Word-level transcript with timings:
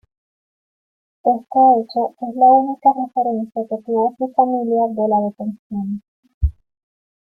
Este 1.23 1.59
hecho 1.59 2.15
es 2.21 2.35
la 2.35 2.47
única 2.47 2.89
referencia 3.05 3.61
que 3.69 3.83
tuvo 3.85 4.15
su 4.17 4.33
familia 4.33 4.87
de 4.95 5.07
la 5.07 5.21
detención. 5.29 6.01